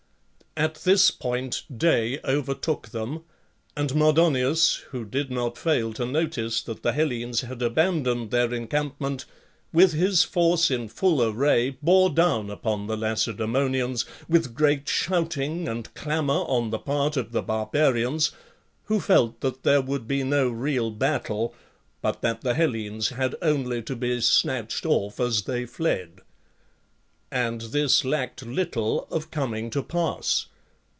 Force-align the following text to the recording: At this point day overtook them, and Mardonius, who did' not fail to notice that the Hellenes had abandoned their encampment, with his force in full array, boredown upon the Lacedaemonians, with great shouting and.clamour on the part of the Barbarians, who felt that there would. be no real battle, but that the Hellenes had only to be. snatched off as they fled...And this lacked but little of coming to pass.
At 0.57 0.75
this 0.83 1.11
point 1.11 1.63
day 1.75 2.19
overtook 2.25 2.89
them, 2.89 3.23
and 3.77 3.95
Mardonius, 3.95 4.81
who 4.89 5.05
did' 5.05 5.31
not 5.31 5.57
fail 5.57 5.93
to 5.93 6.05
notice 6.05 6.61
that 6.63 6.83
the 6.83 6.91
Hellenes 6.91 7.39
had 7.39 7.61
abandoned 7.61 8.31
their 8.31 8.53
encampment, 8.53 9.23
with 9.71 9.93
his 9.93 10.25
force 10.25 10.69
in 10.69 10.89
full 10.89 11.23
array, 11.23 11.77
boredown 11.81 12.49
upon 12.49 12.87
the 12.87 12.97
Lacedaemonians, 12.97 14.03
with 14.27 14.53
great 14.53 14.89
shouting 14.89 15.69
and.clamour 15.69 16.43
on 16.49 16.69
the 16.69 16.79
part 16.79 17.15
of 17.15 17.31
the 17.31 17.41
Barbarians, 17.41 18.31
who 18.83 18.99
felt 18.99 19.39
that 19.39 19.63
there 19.63 19.81
would. 19.81 20.05
be 20.05 20.21
no 20.21 20.49
real 20.49 20.91
battle, 20.91 21.55
but 22.01 22.21
that 22.21 22.41
the 22.41 22.55
Hellenes 22.55 23.07
had 23.07 23.35
only 23.41 23.81
to 23.83 23.95
be. 23.95 24.19
snatched 24.19 24.85
off 24.85 25.17
as 25.21 25.43
they 25.43 25.65
fled...And 25.65 27.61
this 27.61 28.03
lacked 28.03 28.41
but 28.41 28.49
little 28.49 29.07
of 29.09 29.31
coming 29.31 29.69
to 29.69 29.81
pass. 29.81 30.47